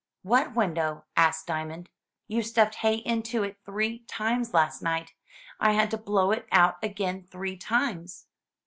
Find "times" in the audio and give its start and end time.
4.07-4.51, 7.55-8.25